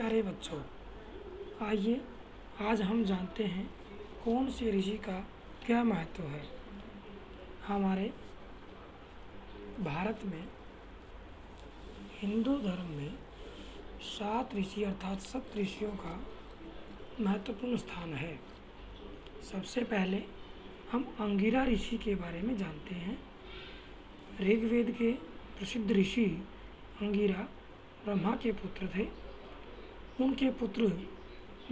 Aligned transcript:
प्यारे 0.00 0.22
बच्चों, 0.22 0.58
आइए, 1.66 2.00
आज 2.60 2.82
हम 2.82 3.04
जानते 3.04 3.44
हैं 3.44 3.70
कौन 4.24 4.50
से 4.50 4.70
ऋषि 4.70 4.96
का 4.96 5.28
क्या 5.66 5.84
महत्व 5.84 6.22
है। 6.22 6.42
हमारे 7.66 8.12
भारत 9.80 10.20
में 10.24 10.48
हिंदू 12.20 12.56
धर्म 12.58 12.90
में 12.90 13.14
सात 14.02 14.54
ऋषि 14.54 14.84
अर्थात 14.84 15.20
सप्त 15.20 15.56
ऋषियों 15.56 15.90
का 15.90 16.24
महत्वपूर्ण 17.20 17.76
स्थान 17.76 18.14
है। 18.14 18.40
सबसे 19.52 19.84
पहले 19.84 20.24
हम 20.92 21.16
अंगिरा 21.20 21.64
ऋषि 21.64 21.98
के 21.98 22.14
बारे 22.14 22.42
में 22.42 22.56
जानते 22.56 22.94
हैं। 22.94 23.18
ऋग्वेद 24.40 24.90
के 24.90 25.12
प्रसिद्ध 25.58 25.90
ऋषि 25.92 26.26
अंगिरा 27.00 27.48
ब्रह्मा 28.04 28.36
के 28.36 28.52
पुत्र 28.52 28.88
थे। 28.96 29.29
उनके 30.20 30.50
पुत्र 30.50 30.86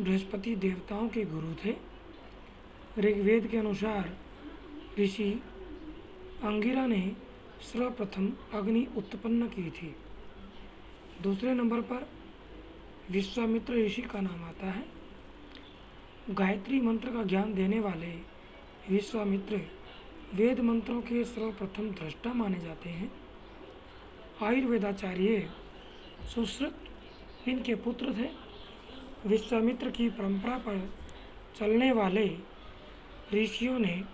बृहस्पति 0.00 0.56
देवताओं 0.56 1.08
के 1.08 1.24
गुरु 1.24 1.54
थे। 1.64 1.74
ऋग्वेद 2.98 3.46
के 3.46 3.56
अनुसार 3.56 4.18
ऋषि 4.98 5.42
अंगिरा 6.42 6.86
ने 6.86 7.16
सर्वप्रथम 7.60 8.32
अग्नि 8.54 8.86
उत्पन्न 8.96 9.48
की 9.48 9.70
थी। 9.70 9.96
दूसरे 11.22 11.54
नंबर 11.54 11.80
पर 11.80 12.08
विश्वामित्र 13.10 13.74
ऋषि 13.74 14.02
का 14.02 14.20
नाम 14.20 14.44
आता 14.44 14.66
है। 14.66 14.84
गायत्री 16.30 16.80
मंत्र 16.80 17.10
का 17.10 17.22
ज्ञान 17.22 17.54
देने 17.54 17.80
वाले 17.80 18.10
विश्वामित्र 18.90 19.60
वेद 20.34 20.60
मंत्रों 20.60 21.00
के 21.02 21.24
सर्वप्रथम 21.24 21.90
दृष्टा 21.90 22.32
माने 22.32 22.58
जाते 22.58 22.90
हैं। 22.90 23.12
आयुर्वेदाचार्य 24.42 25.50
सुश्रुत 26.34 26.78
इनके 27.48 27.74
पुत्र 27.74 28.14
थे। 28.14 28.30
विश्वामित्र 29.28 29.90
की 29.90 30.08
परंपरा 30.10 30.58
पर 30.58 30.92
चलने 31.56 31.92
वाले 31.92 32.38
ऋषियों 33.34 33.78
ने 33.78 34.04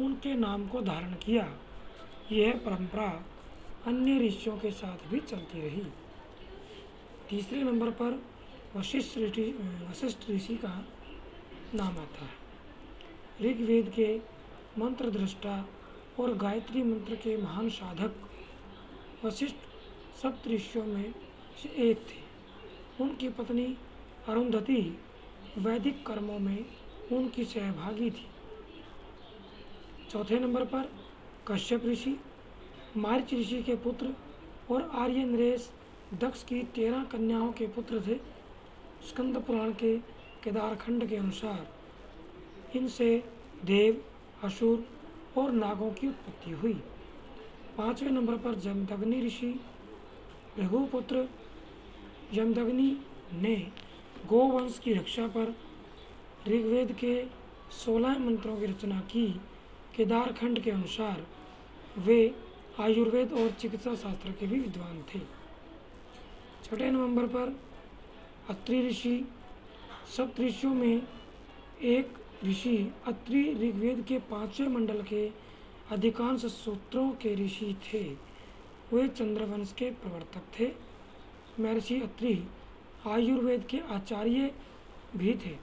उनके 0.00 0.34
नाम 0.34 0.68
को 0.68 0.82
धारण 0.82 1.14
किया। 1.14 1.58
यह 2.32 2.52
परंपरा 2.52 3.24
अन्य 3.86 4.18
ऋषियों 4.18 4.58
के 4.58 4.70
साथ 4.70 5.08
भी 5.08 5.20
चलती 5.20 5.60
रही। 5.60 5.82
तीसरे 7.30 7.62
नंबर 7.62 7.90
पर 7.90 8.22
वशिष्ठ 8.76 9.18
ऋषि 9.18 9.50
वशिष्ठ 9.90 10.30
ऋषि 10.30 10.56
का 10.56 10.86
नाम 11.74 11.98
आता 11.98 12.24
है। 12.24 13.50
ऋग्वेद 13.50 13.92
के 13.96 14.20
मंत्र 14.78 15.10
दृष्टा 15.10 15.68
और 16.20 16.34
गायत्री 16.34 16.82
मंत्र 16.82 17.14
के 17.14 17.36
महान 17.36 17.68
साधक 17.68 18.14
वशिष्ठ 19.24 19.56
सप्तऋषियों 20.22 20.84
में 20.84 21.14
से 21.62 21.68
एक 21.90 21.98
थे। 21.98 22.27
उनकी 23.00 23.28
पत्नी 23.28 23.76
अरुंधति 24.28 24.98
वैदिक 25.58 26.06
कर्मों 26.06 26.38
में 26.38 26.64
उनकी 27.12 27.44
सहभागी 27.44 28.10
थी। 28.10 28.26
चौथे 30.10 30.38
नंबर 30.38 30.64
पर 30.64 30.90
कश्यप 31.48 31.84
ऋषि, 31.84 32.20
मार्च 32.96 33.34
ऋषि 33.34 33.62
के 33.62 33.74
पुत्र 33.76 34.14
और 34.70 34.90
आर्य 34.94 35.24
नरेश 35.24 35.70
दक्ष 36.14 36.44
की 36.44 36.62
तेरह 36.62 37.04
कन्याओं 37.04 37.52
के 37.52 37.66
पुत्र 37.66 38.02
थे, 38.06 38.14
स्कंद 39.08 39.36
पुराण 39.36 39.72
के 39.72 39.98
केदारखंड 40.44 41.08
के 41.08 41.16
अनुसार। 41.16 41.68
इनसे 42.76 43.24
देव, 43.64 44.04
असुर 44.42 44.84
और 45.38 45.50
नागों 45.50 45.90
की 45.90 46.08
उत्पत्ति 46.08 46.50
हुई। 46.50 46.82
पाँचवें 47.78 48.10
नंबर 48.10 48.36
पर 48.36 48.54
जमदग्नि 48.54 49.20
ऋषि, 49.26 49.60
रघुपुत्र 50.58 51.28
यमदग्नि 52.34 53.00
ने 53.32 53.56
गोवंश 54.26 54.78
की 54.78 54.92
रक्षा 54.92 55.26
पर 55.26 55.54
ऋग्वेद 56.48 56.92
के 56.92 57.24
सोलह 57.72 58.18
मंत्रों 58.18 58.56
की 58.56 58.66
रचना 58.66 59.00
की। 59.00 59.40
केदारखंड 59.96 60.60
के 60.60 60.70
अनुसार 60.70 61.26
वे 61.98 62.34
आयुर्वेद 62.80 63.32
और 63.32 63.50
चिकित्सा 63.50 63.94
शास्त्र 63.94 64.32
के 64.32 64.46
भी 64.46 64.60
विद्वान 64.60 65.04
थे। 65.14 65.18
छठे 66.64 66.90
नवंबर 66.90 67.26
पर 67.26 67.60
अत्रि 68.50 68.88
ऋषि 68.88 69.28
सप्त 70.16 70.40
ऋषियों 70.40 70.74
में 70.74 71.02
एक 71.82 72.18
ऋषि 72.44 72.76
अत्रि 73.06 73.42
ऋग्वेद 73.54 74.04
के 74.08 74.18
पाँचवें 74.18 74.68
मंडल 74.68 75.02
के 75.02 75.30
अधिकांश 75.90 76.46
सूत्रों 76.46 77.10
के 77.10 77.34
ऋषि 77.34 77.76
थे। 77.86 78.02
वे 78.92 79.08
चंद्रवंश 79.08 79.72
के 79.78 79.90
प्रवर्तक 79.90 80.42
थे। 80.60 80.87
महर्षि 81.60 82.00
अत्रि 82.00 82.48
आयुर्वेद 83.06 83.64
के 83.64 83.78
आचार्य 83.90 84.50
भी 85.16 85.34
थे। 85.34 85.56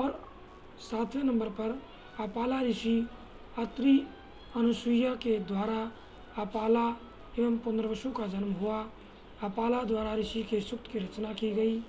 और 0.00 0.32
सातवें 0.80 1.22
नंबर 1.24 1.48
पर 1.48 1.82
अपाला 2.20 2.62
ऋषि 2.62 3.08
अत्रि 3.58 4.06
अनुसुईया 4.56 5.14
के 5.14 5.38
द्वारा 5.38 5.92
अपाला 6.38 6.88
एवं 7.38 7.58
पुनर्वसु 7.58 8.10
का 8.10 8.26
जन्म 8.26 8.52
हुआ। 8.52 8.82
अपाला 9.42 9.82
द्वारा 9.82 10.14
ऋषि 10.14 10.42
के 10.42 10.60
सूक्त 10.60 10.90
की 10.92 10.98
रचना 10.98 11.32
की 11.32 11.50
गई। 11.50 11.80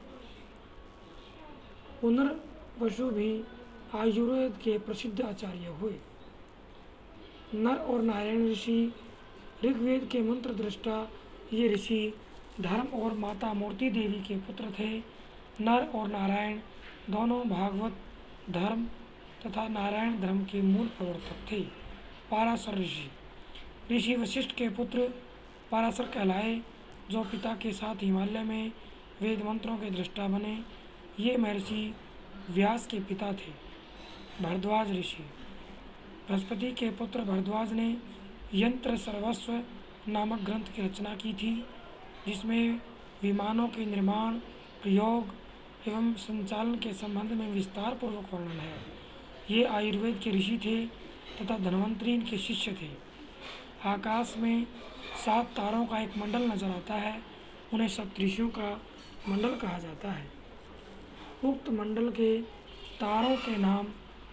पुनर्वसु 2.01 3.09
भी 3.09 3.43
आयुर्वेद 3.95 4.57
के 4.63 4.77
प्रसिद्ध 4.77 5.21
आचार्य 5.21 5.67
हुए। 5.67 5.99
नर 7.53 7.75
और 7.75 8.01
नारायण 8.01 8.47
ऋषि 8.51 8.93
ऋग्वेद 9.65 10.07
के 10.11 10.21
मंत्र 10.21 10.53
दृष्टा 10.53 11.11
ये 11.53 11.67
ऋषि 11.67 12.13
धर्म 12.61 12.87
और 12.99 13.13
माता 13.13 13.53
मूर्ति 13.53 13.89
देवी 13.89 14.21
के 14.21 14.35
पुत्र 14.35 14.63
थे। 14.79 14.97
नर 15.61 15.91
और 15.95 16.07
नारायण 16.07 16.59
दोनों 17.09 17.49
भागवत 17.49 17.95
धर्म 18.49 18.85
तथा 19.45 19.67
नारायण 19.67 20.19
धर्म 20.21 20.43
के 20.43 20.61
मूल 20.61 20.87
प्रवर्तक 20.87 21.51
थे। 21.51 21.59
पाराशर 22.31 22.77
ऋषि। 22.77 23.11
ऋषि 23.95 24.15
वशिष्ठ 24.15 24.51
के 24.51 24.69
पुत्र 24.69 24.99
पाराशर 25.71 26.03
कहलाए, 26.03 26.61
जो 27.11 27.23
पिता 27.23 27.55
के 27.55 27.71
साथ 27.71 27.95
हिमालय 27.95 28.43
में 28.43 28.71
वेद 29.21 29.43
मंत्रों 29.43 29.77
के 29.77 29.89
दृष्टा 29.91 30.27
बने। 30.27 30.63
ये 31.19 31.37
महर्षि 31.37 31.95
व्यास 32.49 32.87
के 32.87 32.99
पिता 32.99 33.33
थे। 33.33 33.51
भरद्वाज 34.41 34.91
ऋषि। 34.91 35.23
बृहस्पति 36.27 36.71
के 36.71 36.89
पुत्र 36.89 37.21
भरद्वाज 37.21 37.73
ने 37.73 37.97
यंत्र 38.53 38.97
सर्वस्व 38.97 39.63
नामक 40.07 40.41
ग्रंथ 40.41 40.63
की 40.75 40.81
रचना 40.81 41.15
की 41.15 41.33
थी। 41.33 41.65
जिसमें 42.27 42.81
विमानों 43.23 43.67
के 43.67 43.85
निर्माण, 43.85 44.33
प्रयोग 44.81 45.33
एवं 45.87 46.13
संचालन 46.13 46.75
के 46.75 46.93
संबंध 46.93 47.31
में 47.31 47.51
विस्तार 47.51 47.93
पूर्वक 47.93 48.33
वर्णन 48.33 48.59
है। 48.59 48.75
ये 49.51 49.63
आयुर्वेद 49.63 50.19
के 50.23 50.31
ऋषि 50.31 50.57
थे 50.65 50.85
तथा 51.37 51.57
धनवंतरी 51.57 52.13
इनके 52.13 52.37
शिष्य 52.37 52.71
थे। 52.71 52.89
आकाश 53.89 54.35
में 54.37 54.67
सात 55.25 55.45
तारों 55.45 55.85
का 55.85 55.99
एक 55.99 56.17
मंडल 56.17 56.41
नज़र 56.41 56.67
आता 56.67 56.93
है, 56.93 57.21
उन्हें 57.73 57.87
सप्तऋषियों 57.87 58.49
का 58.49 58.81
मंडल 59.29 59.55
कहा 59.55 59.77
जाता 59.77 60.11
है। 60.11 60.31
उक्त 61.45 61.69
मंडल 61.69 62.09
के 62.09 62.41
तारों 62.99 63.35
के 63.35 63.57
नाम 63.57 63.87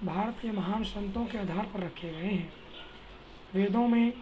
भारत 0.04 0.36
के 0.42 0.50
महान 0.50 0.84
संतों 0.84 1.24
के 1.26 1.38
आधार 1.38 1.66
पर 1.66 1.80
रखे 1.80 2.10
गए 2.10 2.28
हैं। 2.28 2.52
वेदों 3.54 3.88
में 3.88 4.12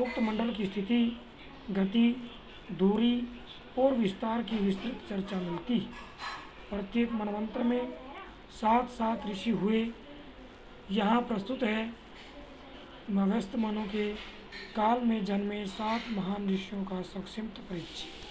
उक्त 0.00 0.18
मंडल 0.18 0.50
की 0.50 0.66
स्थिति, 0.66 1.20
गति 1.70 2.30
दूरी 2.72 3.28
और 3.78 3.94
विस्तार 3.94 4.42
की 4.42 4.56
विस्तृत 4.56 5.00
चर्चा 5.08 5.40
मिलती। 5.40 5.78
प्रत्येक 6.70 7.12
मनमंत्र 7.12 7.62
में 7.62 7.92
सात 8.52 8.88
सात 8.90 9.26
ऋषि 9.26 9.50
हुए। 9.50 9.86
यहाँ 10.90 11.20
प्रस्तुत 11.20 11.62
है 11.62 11.92
व्यस्त 13.10 13.56
मनों 13.56 13.84
के 13.84 14.08
काल 14.76 15.00
में 15.00 15.24
जन्मे 15.24 15.64
सात 15.66 16.04
महान 16.10 16.48
ऋषियों 16.50 16.84
का 16.84 17.00
संक्षिप्त 17.02 17.60
परिचय। 17.60 18.25